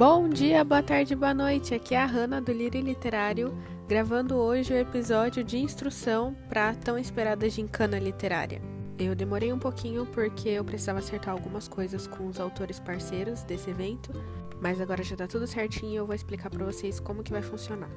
Bom 0.00 0.30
dia, 0.30 0.64
boa 0.64 0.82
tarde, 0.82 1.14
boa 1.14 1.34
noite. 1.34 1.74
Aqui 1.74 1.94
é 1.94 1.98
a 1.98 2.06
Hanna 2.06 2.40
do 2.40 2.50
Lírio 2.50 2.80
Literário, 2.80 3.54
gravando 3.86 4.34
hoje 4.34 4.72
o 4.72 4.76
episódio 4.78 5.44
de 5.44 5.58
instrução 5.58 6.34
para 6.48 6.70
a 6.70 6.74
tão 6.74 6.96
esperada 6.96 7.50
gincana 7.50 7.98
literária. 7.98 8.62
Eu 8.98 9.14
demorei 9.14 9.52
um 9.52 9.58
pouquinho 9.58 10.06
porque 10.06 10.48
eu 10.48 10.64
precisava 10.64 11.00
acertar 11.00 11.34
algumas 11.34 11.68
coisas 11.68 12.06
com 12.06 12.28
os 12.28 12.40
autores 12.40 12.80
parceiros 12.80 13.42
desse 13.42 13.68
evento, 13.68 14.10
mas 14.58 14.80
agora 14.80 15.02
já 15.02 15.16
tá 15.16 15.26
tudo 15.26 15.46
certinho 15.46 15.92
e 15.92 15.96
eu 15.96 16.06
vou 16.06 16.14
explicar 16.14 16.48
para 16.48 16.64
vocês 16.64 16.98
como 16.98 17.22
que 17.22 17.30
vai 17.30 17.42
funcionar. 17.42 17.90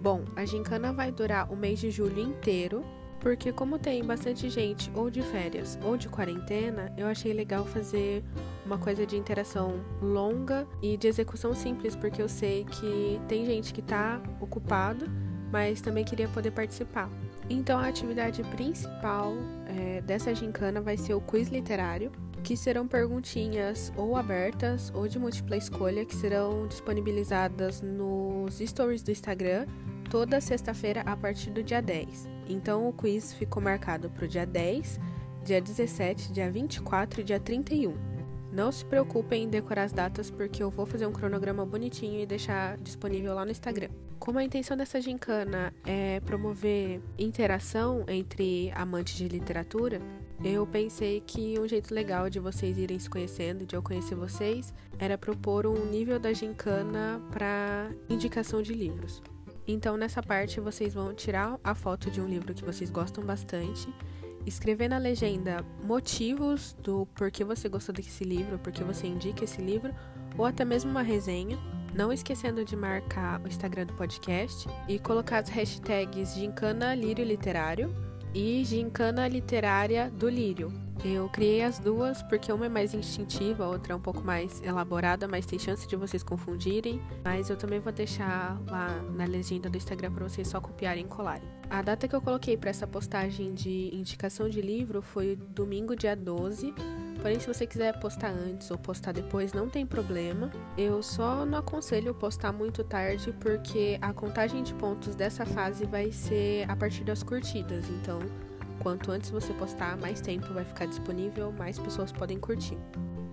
Bom, 0.00 0.24
a 0.36 0.44
gincana 0.44 0.92
vai 0.92 1.10
durar 1.10 1.52
o 1.52 1.56
mês 1.56 1.80
de 1.80 1.90
julho 1.90 2.20
inteiro, 2.20 2.84
porque 3.20 3.52
como 3.52 3.78
tem 3.78 4.04
bastante 4.04 4.48
gente 4.48 4.90
ou 4.94 5.10
de 5.10 5.22
férias 5.22 5.78
ou 5.82 5.96
de 5.96 6.08
quarentena, 6.08 6.92
eu 6.96 7.06
achei 7.06 7.32
legal 7.32 7.64
fazer 7.64 8.22
uma 8.64 8.78
coisa 8.78 9.04
de 9.06 9.16
interação 9.16 9.80
longa 10.00 10.66
e 10.82 10.96
de 10.96 11.08
execução 11.08 11.54
simples, 11.54 11.96
porque 11.96 12.22
eu 12.22 12.28
sei 12.28 12.64
que 12.64 13.20
tem 13.28 13.44
gente 13.44 13.72
que 13.72 13.80
está 13.80 14.20
ocupado, 14.40 15.06
mas 15.50 15.80
também 15.80 16.04
queria 16.04 16.28
poder 16.28 16.50
participar. 16.50 17.10
Então 17.50 17.78
a 17.78 17.88
atividade 17.88 18.42
principal 18.44 19.34
é, 19.66 20.00
dessa 20.02 20.34
gincana 20.34 20.80
vai 20.80 20.96
ser 20.96 21.14
o 21.14 21.20
quiz 21.20 21.48
literário, 21.48 22.12
que 22.44 22.56
serão 22.56 22.86
perguntinhas 22.86 23.92
ou 23.96 24.16
abertas 24.16 24.92
ou 24.94 25.08
de 25.08 25.18
múltipla 25.18 25.56
escolha 25.56 26.04
que 26.04 26.14
serão 26.14 26.66
disponibilizadas 26.68 27.82
nos 27.82 28.58
stories 28.58 29.02
do 29.02 29.10
Instagram 29.10 29.66
toda 30.08 30.40
sexta-feira 30.40 31.02
a 31.04 31.16
partir 31.16 31.50
do 31.50 31.62
dia 31.62 31.82
10. 31.82 32.37
Então 32.48 32.88
o 32.88 32.92
quiz 32.92 33.32
ficou 33.34 33.62
marcado 33.62 34.08
para 34.10 34.24
o 34.24 34.28
dia 34.28 34.46
10, 34.46 34.98
dia 35.44 35.60
17, 35.60 36.32
dia 36.32 36.50
24 36.50 37.20
e 37.20 37.24
dia 37.24 37.38
31. 37.38 37.94
Não 38.50 38.72
se 38.72 38.84
preocupem 38.84 39.44
em 39.44 39.48
decorar 39.48 39.84
as 39.84 39.92
datas 39.92 40.30
porque 40.30 40.62
eu 40.62 40.70
vou 40.70 40.86
fazer 40.86 41.06
um 41.06 41.12
cronograma 41.12 41.66
bonitinho 41.66 42.20
e 42.20 42.26
deixar 42.26 42.78
disponível 42.78 43.34
lá 43.34 43.44
no 43.44 43.50
Instagram. 43.50 43.90
Como 44.18 44.38
a 44.38 44.44
intenção 44.44 44.76
dessa 44.76 45.00
gincana 45.00 45.72
é 45.86 46.20
promover 46.20 47.00
interação 47.18 48.04
entre 48.08 48.72
amantes 48.74 49.16
de 49.16 49.28
literatura, 49.28 50.00
eu 50.42 50.66
pensei 50.66 51.20
que 51.20 51.58
um 51.58 51.68
jeito 51.68 51.92
legal 51.92 52.30
de 52.30 52.38
vocês 52.38 52.78
irem 52.78 52.98
se 52.98 53.10
conhecendo, 53.10 53.66
de 53.66 53.76
eu 53.76 53.82
conhecer 53.82 54.14
vocês, 54.14 54.72
era 54.98 55.18
propor 55.18 55.66
um 55.66 55.84
nível 55.86 56.18
da 56.18 56.32
gincana 56.32 57.20
para 57.30 57.90
indicação 58.08 58.62
de 58.62 58.72
livros. 58.72 59.22
Então, 59.70 59.98
nessa 59.98 60.22
parte, 60.22 60.60
vocês 60.60 60.94
vão 60.94 61.12
tirar 61.12 61.60
a 61.62 61.74
foto 61.74 62.10
de 62.10 62.22
um 62.22 62.26
livro 62.26 62.54
que 62.54 62.64
vocês 62.64 62.90
gostam 62.90 63.22
bastante, 63.22 63.86
escrever 64.46 64.88
na 64.88 64.96
legenda 64.96 65.62
motivos 65.84 66.74
do 66.82 67.04
porquê 67.14 67.44
você 67.44 67.68
gostou 67.68 67.94
desse 67.94 68.24
livro, 68.24 68.58
porquê 68.58 68.82
você 68.82 69.06
indica 69.06 69.44
esse 69.44 69.60
livro, 69.60 69.94
ou 70.38 70.46
até 70.46 70.64
mesmo 70.64 70.90
uma 70.90 71.02
resenha. 71.02 71.58
Não 71.94 72.10
esquecendo 72.10 72.64
de 72.64 72.74
marcar 72.74 73.42
o 73.42 73.46
Instagram 73.46 73.86
do 73.86 73.92
podcast 73.92 74.66
e 74.88 74.98
colocar 74.98 75.38
as 75.38 75.50
hashtags 75.50 76.34
Gincana 76.34 76.94
Lírio 76.94 77.24
Literário 77.24 77.94
e 78.34 78.64
Gincana 78.64 79.28
Literária 79.28 80.10
do 80.10 80.30
Lírio. 80.30 80.87
Eu 81.04 81.28
criei 81.28 81.62
as 81.62 81.78
duas 81.78 82.22
porque 82.22 82.52
uma 82.52 82.66
é 82.66 82.68
mais 82.68 82.92
instintiva, 82.92 83.64
a 83.64 83.68
outra 83.68 83.92
é 83.92 83.96
um 83.96 84.00
pouco 84.00 84.20
mais 84.20 84.60
elaborada, 84.62 85.28
mas 85.28 85.46
tem 85.46 85.58
chance 85.58 85.86
de 85.86 85.94
vocês 85.94 86.22
confundirem. 86.22 87.00
Mas 87.24 87.48
eu 87.48 87.56
também 87.56 87.78
vou 87.78 87.92
deixar 87.92 88.60
lá 88.66 89.00
na 89.14 89.24
legenda 89.24 89.70
do 89.70 89.76
Instagram 89.76 90.12
para 90.12 90.28
vocês 90.28 90.48
só 90.48 90.60
copiarem 90.60 91.04
e 91.04 91.08
colarem. 91.08 91.48
A 91.70 91.82
data 91.82 92.08
que 92.08 92.16
eu 92.16 92.20
coloquei 92.20 92.56
para 92.56 92.70
essa 92.70 92.86
postagem 92.86 93.54
de 93.54 93.94
indicação 93.94 94.48
de 94.48 94.60
livro 94.60 95.00
foi 95.00 95.36
domingo, 95.36 95.94
dia 95.94 96.16
12. 96.16 96.74
Porém, 97.20 97.38
se 97.38 97.46
você 97.46 97.66
quiser 97.66 97.98
postar 97.98 98.30
antes 98.30 98.70
ou 98.70 98.78
postar 98.78 99.12
depois, 99.12 99.52
não 99.52 99.68
tem 99.68 99.84
problema. 99.84 100.50
Eu 100.76 101.02
só 101.02 101.44
não 101.44 101.58
aconselho 101.58 102.14
postar 102.14 102.52
muito 102.52 102.82
tarde, 102.84 103.34
porque 103.40 103.98
a 104.00 104.12
contagem 104.12 104.62
de 104.62 104.72
pontos 104.74 105.14
dessa 105.14 105.44
fase 105.44 105.84
vai 105.84 106.12
ser 106.12 106.68
a 106.70 106.76
partir 106.76 107.04
das 107.04 107.22
curtidas. 107.22 107.88
Então, 107.88 108.20
Quanto 108.80 109.10
antes 109.10 109.30
você 109.30 109.52
postar, 109.54 109.96
mais 109.96 110.20
tempo 110.20 110.52
vai 110.52 110.64
ficar 110.64 110.86
disponível, 110.86 111.52
mais 111.52 111.78
pessoas 111.78 112.12
podem 112.12 112.38
curtir. 112.38 112.78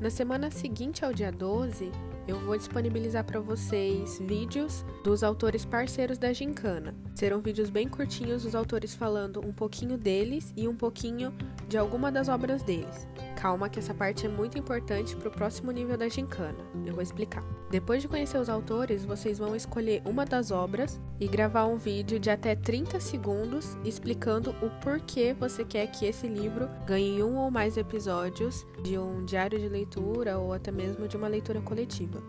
Na 0.00 0.10
semana 0.10 0.50
seguinte 0.50 1.04
ao 1.04 1.12
dia 1.12 1.32
12, 1.32 1.90
eu 2.28 2.38
vou 2.40 2.56
disponibilizar 2.56 3.24
para 3.24 3.40
vocês 3.40 4.18
vídeos 4.20 4.84
dos 5.02 5.24
autores 5.24 5.64
parceiros 5.64 6.18
da 6.18 6.32
Gincana. 6.32 6.94
Serão 7.14 7.40
vídeos 7.40 7.70
bem 7.70 7.88
curtinhos 7.88 8.42
dos 8.42 8.54
autores 8.54 8.94
falando 8.94 9.40
um 9.44 9.52
pouquinho 9.52 9.96
deles 9.96 10.52
e 10.56 10.68
um 10.68 10.76
pouquinho 10.76 11.32
de 11.68 11.76
alguma 11.78 12.12
das 12.12 12.28
obras 12.28 12.62
deles. 12.62 13.08
Calma 13.38 13.68
que 13.68 13.78
essa 13.78 13.94
parte 13.94 14.26
é 14.26 14.28
muito 14.28 14.58
importante 14.58 15.14
para 15.14 15.28
o 15.28 15.30
próximo 15.30 15.70
nível 15.70 15.96
da 15.96 16.08
gincana. 16.08 16.58
Eu 16.84 16.92
vou 16.92 17.02
explicar. 17.02 17.44
Depois 17.70 18.02
de 18.02 18.08
conhecer 18.08 18.36
os 18.36 18.48
autores, 18.48 19.04
vocês 19.04 19.38
vão 19.38 19.54
escolher 19.54 20.02
uma 20.04 20.24
das 20.24 20.50
obras 20.50 21.00
e 21.20 21.28
gravar 21.28 21.66
um 21.66 21.76
vídeo 21.76 22.18
de 22.18 22.30
até 22.30 22.56
30 22.56 22.98
segundos 22.98 23.78
explicando 23.84 24.50
o 24.60 24.68
porquê 24.82 25.36
você 25.38 25.64
quer 25.64 25.86
que 25.86 26.04
esse 26.04 26.26
livro 26.26 26.68
ganhe 26.84 27.22
um 27.22 27.36
ou 27.36 27.48
mais 27.48 27.76
episódios 27.76 28.66
de 28.82 28.98
um 28.98 29.24
diário 29.24 29.56
de 29.56 29.68
leitura 29.68 30.36
ou 30.36 30.52
até 30.52 30.72
mesmo 30.72 31.06
de 31.06 31.16
uma 31.16 31.28
leitura 31.28 31.60
coletiva. 31.60 32.20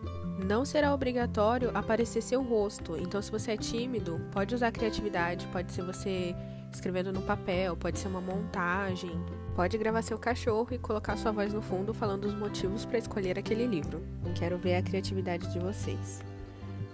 Não 0.46 0.64
será 0.64 0.94
obrigatório 0.94 1.72
aparecer 1.74 2.22
seu 2.22 2.44
rosto, 2.44 2.96
então 2.96 3.20
se 3.20 3.32
você 3.32 3.54
é 3.54 3.58
tímido, 3.58 4.22
pode 4.32 4.54
usar 4.54 4.72
criatividade, 4.72 5.48
pode 5.48 5.72
ser 5.72 5.82
você 5.82 6.36
escrevendo 6.72 7.12
no 7.12 7.22
papel, 7.22 7.76
pode 7.76 8.00
ser 8.00 8.08
uma 8.08 8.22
montagem, 8.22 9.12
Pode 9.60 9.78
gravar 9.78 10.02
seu 10.02 10.18
cachorro 10.18 10.70
e 10.72 10.78
colocar 10.78 11.18
sua 11.18 11.34
voz 11.34 11.54
no 11.54 11.62
fundo 11.62 11.94
falando 11.94 12.24
os 12.24 12.34
motivos 12.34 12.86
para 12.86 12.98
escolher 12.98 13.38
aquele 13.38 13.68
livro. 13.68 14.02
Quero 14.34 14.58
ver 14.58 14.76
a 14.76 14.82
criatividade 14.82 15.52
de 15.52 15.60
vocês. 15.60 16.22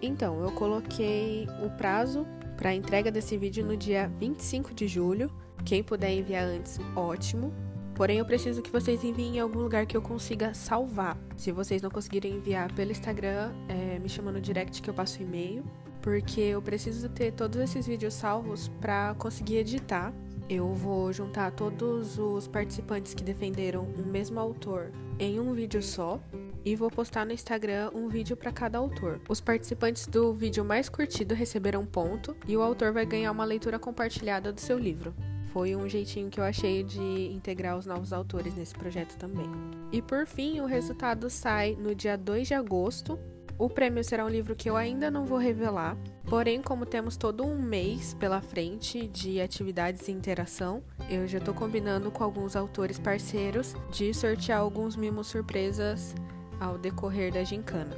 Então, 0.01 0.41
eu 0.41 0.51
coloquei 0.51 1.47
o 1.63 1.69
prazo 1.77 2.25
para 2.57 2.71
a 2.71 2.73
entrega 2.73 3.11
desse 3.11 3.37
vídeo 3.37 3.63
no 3.63 3.77
dia 3.77 4.11
25 4.19 4.73
de 4.73 4.87
julho. 4.87 5.31
Quem 5.63 5.83
puder 5.83 6.11
enviar 6.11 6.45
antes, 6.45 6.79
ótimo. 6.95 7.53
Porém, 7.93 8.17
eu 8.17 8.25
preciso 8.25 8.63
que 8.63 8.71
vocês 8.71 9.03
enviem 9.03 9.37
em 9.37 9.39
algum 9.39 9.59
lugar 9.59 9.85
que 9.85 9.95
eu 9.95 10.01
consiga 10.01 10.55
salvar. 10.55 11.15
Se 11.37 11.51
vocês 11.51 11.83
não 11.83 11.91
conseguirem 11.91 12.33
enviar 12.33 12.73
pelo 12.73 12.89
Instagram, 12.89 13.53
é, 13.69 13.99
me 13.99 14.09
chama 14.09 14.31
no 14.31 14.41
direct 14.41 14.81
que 14.81 14.89
eu 14.89 14.93
passo 14.95 15.21
e-mail. 15.21 15.63
Porque 16.05 16.39
eu 16.39 16.61
preciso 16.61 17.09
ter 17.09 17.33
todos 17.33 17.59
esses 17.59 17.85
vídeos 17.85 18.13
salvos 18.13 18.69
para 18.79 19.13
conseguir 19.15 19.57
editar 19.57 20.13
eu 20.47 20.73
vou 20.73 21.11
juntar 21.11 21.51
todos 21.51 22.19
os 22.19 22.47
participantes 22.47 23.15
que 23.15 23.23
defenderam 23.23 23.83
o 23.83 24.05
mesmo 24.05 24.39
autor 24.39 24.91
em 25.17 25.39
um 25.39 25.53
vídeo 25.53 25.81
só 25.81 26.21
e 26.63 26.75
vou 26.75 26.91
postar 26.91 27.25
no 27.25 27.31
Instagram 27.31 27.89
um 27.95 28.07
vídeo 28.07 28.37
para 28.37 28.51
cada 28.51 28.77
autor. 28.77 29.19
Os 29.27 29.41
participantes 29.41 30.05
do 30.05 30.33
vídeo 30.33 30.63
mais 30.63 30.87
curtido 30.87 31.33
receberão 31.33 31.81
um 31.81 31.85
ponto 31.85 32.37
e 32.47 32.55
o 32.55 32.61
autor 32.61 32.91
vai 32.91 33.07
ganhar 33.07 33.31
uma 33.31 33.43
leitura 33.43 33.79
compartilhada 33.79 34.53
do 34.53 34.61
seu 34.61 34.77
livro. 34.77 35.15
Foi 35.51 35.75
um 35.75 35.89
jeitinho 35.89 36.29
que 36.29 36.39
eu 36.39 36.43
achei 36.43 36.83
de 36.83 37.31
integrar 37.33 37.75
os 37.75 37.87
novos 37.87 38.13
autores 38.13 38.55
nesse 38.55 38.75
projeto 38.75 39.17
também. 39.17 39.49
E 39.91 39.99
por 39.99 40.27
fim, 40.27 40.59
o 40.59 40.65
resultado 40.65 41.27
sai 41.27 41.75
no 41.75 41.95
dia 41.95 42.17
2 42.17 42.49
de 42.49 42.53
agosto 42.53 43.17
o 43.57 43.69
prêmio 43.69 44.03
será 44.03 44.25
um 44.25 44.29
livro 44.29 44.55
que 44.55 44.69
eu 44.69 44.75
ainda 44.75 45.09
não 45.09 45.25
vou 45.25 45.37
revelar, 45.37 45.97
porém, 46.25 46.61
como 46.61 46.85
temos 46.85 47.15
todo 47.15 47.45
um 47.45 47.57
mês 47.57 48.13
pela 48.13 48.41
frente 48.41 49.07
de 49.07 49.39
atividades 49.39 50.07
e 50.07 50.11
interação, 50.11 50.83
eu 51.09 51.25
já 51.25 51.37
estou 51.37 51.53
combinando 51.53 52.11
com 52.11 52.23
alguns 52.23 52.55
autores 52.55 52.99
parceiros 52.99 53.73
de 53.91 54.13
sortear 54.13 54.59
alguns 54.59 54.95
mimos 54.95 55.27
surpresas 55.27 56.13
ao 56.59 56.77
decorrer 56.77 57.33
da 57.33 57.43
gincana. 57.43 57.95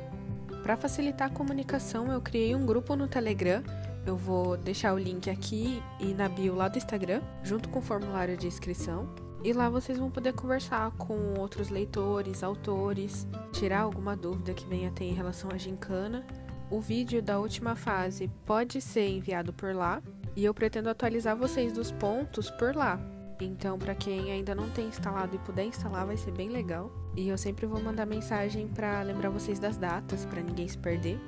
Para 0.61 0.77
facilitar 0.77 1.27
a 1.27 1.33
comunicação, 1.33 2.11
eu 2.11 2.21
criei 2.21 2.53
um 2.53 2.65
grupo 2.65 2.95
no 2.95 3.07
Telegram. 3.07 3.63
Eu 4.05 4.15
vou 4.15 4.57
deixar 4.57 4.93
o 4.93 4.97
link 4.97 5.29
aqui 5.29 5.81
e 5.99 6.13
na 6.13 6.29
bio 6.29 6.55
lá 6.55 6.67
do 6.67 6.77
Instagram, 6.77 7.21
junto 7.43 7.69
com 7.69 7.79
o 7.79 7.81
formulário 7.81 8.37
de 8.37 8.47
inscrição. 8.47 9.26
E 9.43 9.53
lá 9.53 9.69
vocês 9.69 9.97
vão 9.97 10.09
poder 10.09 10.33
conversar 10.33 10.91
com 10.91 11.35
outros 11.39 11.69
leitores, 11.69 12.43
autores, 12.43 13.27
tirar 13.51 13.81
alguma 13.81 14.15
dúvida 14.15 14.53
que 14.53 14.65
venha 14.65 14.91
ter 14.91 15.05
em 15.05 15.13
relação 15.13 15.49
à 15.51 15.57
gincana. 15.57 16.25
O 16.69 16.81
vídeo 16.81 17.21
da 17.21 17.39
última 17.39 17.75
fase 17.75 18.29
pode 18.45 18.81
ser 18.81 19.07
enviado 19.07 19.53
por 19.53 19.73
lá 19.73 20.01
e 20.35 20.43
eu 20.43 20.53
pretendo 20.53 20.89
atualizar 20.89 21.35
vocês 21.35 21.71
dos 21.71 21.91
pontos 21.91 22.49
por 22.51 22.75
lá. 22.75 22.99
Então, 23.39 23.77
para 23.77 23.93
quem 23.93 24.31
ainda 24.31 24.55
não 24.55 24.67
tem 24.69 24.87
instalado 24.87 25.35
e 25.35 25.39
puder 25.39 25.65
instalar, 25.65 26.05
vai 26.05 26.17
ser 26.17 26.31
bem 26.31 26.49
legal. 26.49 26.91
E 27.15 27.29
eu 27.29 27.37
sempre 27.37 27.67
vou 27.67 27.79
mandar 27.79 28.05
mensagem 28.05 28.67
para 28.67 29.01
lembrar 29.03 29.29
vocês 29.29 29.59
das 29.59 29.77
datas, 29.77 30.25
para 30.25 30.41
ninguém 30.41 30.67
se 30.67 30.77
perder. 30.77 31.19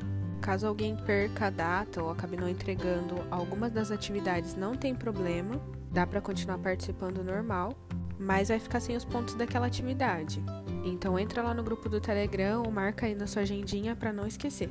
Caso 0.41 0.67
alguém 0.67 0.95
perca 0.95 1.47
a 1.47 1.49
data 1.49 2.01
ou 2.01 2.09
acabe 2.09 2.35
não 2.35 2.49
entregando 2.49 3.15
algumas 3.29 3.71
das 3.71 3.91
atividades, 3.91 4.55
não 4.55 4.73
tem 4.73 4.95
problema, 4.95 5.61
dá 5.91 6.07
para 6.07 6.21
continuar 6.21 6.57
participando 6.57 7.23
normal 7.23 7.75
mas 8.19 8.49
vai 8.49 8.59
ficar 8.59 8.79
sem 8.79 8.95
os 8.95 9.05
pontos 9.05 9.33
daquela 9.33 9.67
atividade. 9.67 10.43
Então 10.83 11.17
entra 11.17 11.41
lá 11.41 11.53
no 11.53 11.63
grupo 11.63 11.87
do 11.87 12.01
Telegram 12.01 12.63
ou 12.63 12.71
marca 12.71 13.05
aí 13.05 13.15
na 13.15 13.27
sua 13.27 13.43
agendinha 13.43 13.95
para 13.95 14.11
não 14.11 14.27
esquecer. 14.27 14.69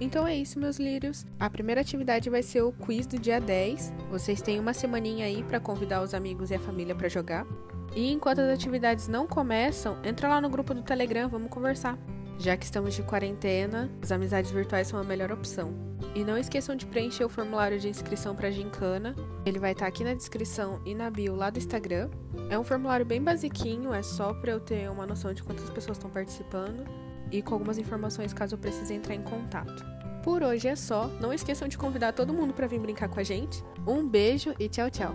Então 0.00 0.26
é 0.26 0.34
isso, 0.34 0.58
meus 0.58 0.78
lírios. 0.78 1.26
A 1.38 1.50
primeira 1.50 1.80
atividade 1.80 2.30
vai 2.30 2.42
ser 2.42 2.62
o 2.62 2.72
quiz 2.72 3.06
do 3.06 3.18
dia 3.18 3.40
10. 3.40 3.92
Vocês 4.10 4.40
têm 4.40 4.58
uma 4.58 4.72
semaninha 4.72 5.26
aí 5.26 5.42
para 5.42 5.60
convidar 5.60 6.02
os 6.02 6.14
amigos 6.14 6.50
e 6.50 6.54
a 6.54 6.60
família 6.60 6.94
para 6.94 7.08
jogar. 7.08 7.46
E 7.94 8.10
enquanto 8.10 8.40
as 8.40 8.48
atividades 8.48 9.08
não 9.08 9.26
começam, 9.26 9.98
entra 10.04 10.28
lá 10.28 10.40
no 10.40 10.48
grupo 10.48 10.72
do 10.72 10.82
Telegram, 10.82 11.28
vamos 11.28 11.50
conversar. 11.50 11.98
Já 12.38 12.56
que 12.56 12.64
estamos 12.64 12.94
de 12.94 13.02
quarentena, 13.02 13.90
as 14.00 14.10
amizades 14.10 14.50
virtuais 14.50 14.88
são 14.88 14.98
a 14.98 15.04
melhor 15.04 15.30
opção. 15.30 15.89
E 16.14 16.24
não 16.24 16.36
esqueçam 16.36 16.74
de 16.74 16.86
preencher 16.86 17.24
o 17.24 17.28
formulário 17.28 17.78
de 17.78 17.88
inscrição 17.88 18.34
para 18.34 18.50
Gincana. 18.50 19.14
Ele 19.46 19.58
vai 19.58 19.72
estar 19.72 19.86
aqui 19.86 20.02
na 20.02 20.14
descrição 20.14 20.80
e 20.84 20.94
na 20.94 21.10
bio 21.10 21.36
lá 21.36 21.50
do 21.50 21.58
Instagram. 21.58 22.10
É 22.48 22.58
um 22.58 22.64
formulário 22.64 23.06
bem 23.06 23.22
basiquinho, 23.22 23.94
é 23.94 24.02
só 24.02 24.34
para 24.34 24.50
eu 24.50 24.60
ter 24.60 24.90
uma 24.90 25.06
noção 25.06 25.32
de 25.32 25.42
quantas 25.42 25.70
pessoas 25.70 25.96
estão 25.96 26.10
participando 26.10 26.84
e 27.30 27.42
com 27.42 27.54
algumas 27.54 27.78
informações 27.78 28.32
caso 28.32 28.54
eu 28.54 28.58
precise 28.58 28.92
entrar 28.92 29.14
em 29.14 29.22
contato. 29.22 29.84
Por 30.22 30.42
hoje 30.42 30.68
é 30.68 30.76
só. 30.76 31.06
Não 31.20 31.32
esqueçam 31.32 31.68
de 31.68 31.78
convidar 31.78 32.12
todo 32.12 32.34
mundo 32.34 32.52
para 32.52 32.66
vir 32.66 32.80
brincar 32.80 33.08
com 33.08 33.20
a 33.20 33.22
gente. 33.22 33.64
Um 33.86 34.06
beijo 34.06 34.54
e 34.58 34.68
tchau, 34.68 34.90
tchau. 34.90 35.14